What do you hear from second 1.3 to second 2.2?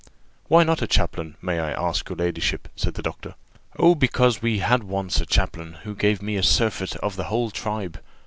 may I ask your